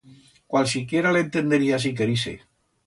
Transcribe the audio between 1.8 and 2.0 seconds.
si